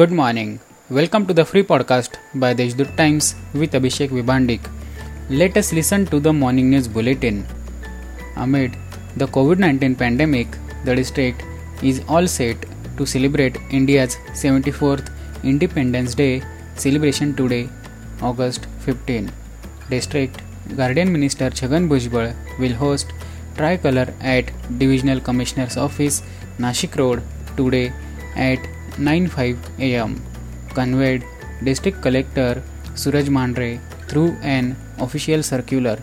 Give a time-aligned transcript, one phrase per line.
[0.00, 0.48] Good morning.
[0.90, 3.28] Welcome to the free podcast by Deshdoot Times
[3.60, 4.66] with Abhishek Vibandik.
[5.30, 7.38] Let us listen to the morning news bulletin.
[8.44, 8.76] Amid
[9.16, 11.44] the COVID 19 pandemic, the district
[11.82, 12.66] is all set
[12.98, 15.08] to celebrate India's 74th
[15.54, 16.42] Independence Day
[16.74, 17.64] celebration today,
[18.20, 19.32] August 15.
[19.88, 20.42] District
[20.76, 23.12] Guardian Minister Chhagan Bhujbal will host
[23.56, 26.22] Tricolor at Divisional Commissioner's Office,
[26.58, 27.22] Nashik Road
[27.56, 27.92] today
[28.36, 28.58] at
[28.98, 30.22] 9:05 am.
[30.74, 31.22] Conveyed
[31.62, 32.62] District Collector
[32.94, 33.78] Suraj Mandhare
[34.08, 35.98] through an official circular.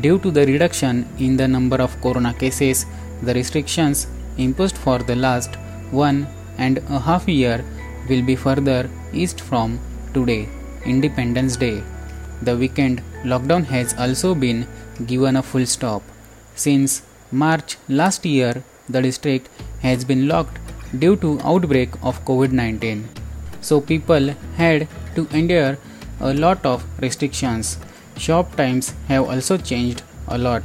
[0.00, 2.86] Due to the reduction in the number of corona cases,
[3.22, 4.06] the restrictions
[4.38, 5.56] imposed for the last
[5.90, 6.26] one
[6.58, 7.64] and a half year
[8.08, 9.78] will be further eased from
[10.14, 10.48] today,
[10.86, 11.82] Independence Day.
[12.42, 14.66] The weekend lockdown has also been
[15.06, 16.02] given a full stop.
[16.54, 19.48] Since March last year, the district
[19.80, 20.58] has been locked
[20.98, 23.04] due to outbreak of COVID-19.
[23.60, 25.78] So people had to endure
[26.20, 27.78] a lot of restrictions.
[28.16, 30.62] Shop times have also changed a lot.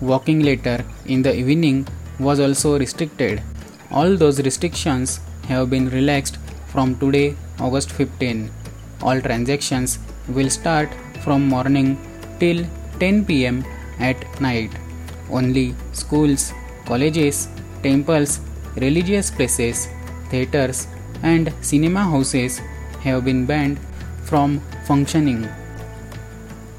[0.00, 1.86] Walking later in the evening
[2.18, 3.42] was also restricted.
[3.90, 8.50] All those restrictions have been relaxed from today, August 15.
[9.02, 10.88] All transactions will start
[11.22, 11.98] from morning
[12.40, 12.64] till
[13.00, 13.64] 10 pm
[13.98, 14.70] at night.
[15.30, 16.52] Only schools,
[16.86, 17.48] colleges,
[17.82, 18.40] temples,
[18.76, 19.88] religious places,
[20.30, 20.86] theaters,
[21.22, 22.60] and cinema houses
[23.00, 23.78] have been banned
[24.24, 25.48] from functioning.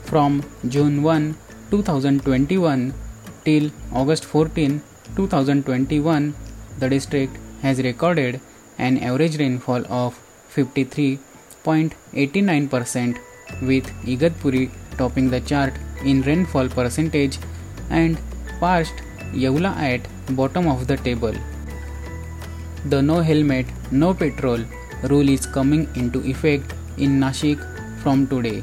[0.05, 1.35] From June 1,
[1.71, 2.93] 2021
[3.45, 4.81] till August 14,
[5.15, 6.33] 2021,
[6.79, 8.41] the district has recorded
[8.77, 10.19] an average rainfall of
[10.55, 13.17] 53.89%
[13.61, 17.37] with Igatpuri topping the chart in rainfall percentage
[17.89, 18.17] and
[18.59, 18.93] past
[19.33, 20.01] Yeola at
[20.35, 21.33] bottom of the table.
[22.85, 24.59] The no helmet, no petrol
[25.03, 27.59] rule is coming into effect in Nashik
[28.01, 28.61] from today.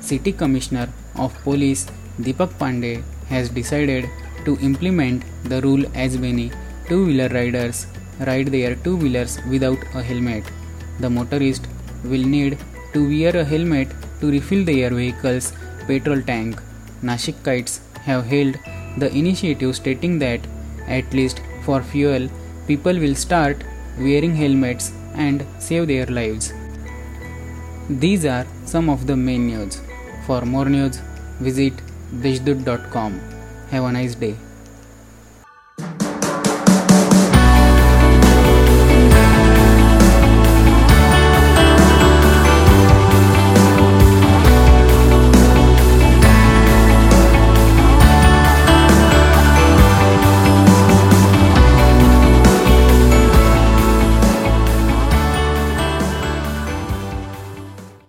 [0.00, 1.86] City Commissioner of Police
[2.20, 4.10] Deepak Pandey has decided
[4.44, 6.50] to implement the rule as many
[6.86, 7.86] two-wheeler riders
[8.26, 10.44] ride their two-wheelers without a helmet.
[11.00, 11.66] The motorist
[12.04, 12.58] will need
[12.92, 13.88] to wear a helmet
[14.20, 15.54] to refill their vehicle's
[15.86, 16.60] petrol tank.
[17.02, 18.58] Nashikites have hailed
[18.98, 20.40] the initiative stating that
[20.88, 22.28] at least for fuel
[22.66, 23.64] people will start
[23.98, 26.52] wearing helmets and save their lives.
[27.88, 29.80] These are some of the main news.
[30.26, 30.98] For more news,
[31.40, 31.74] visit
[32.12, 33.20] deshdoot.com.
[33.70, 34.36] Have a nice day.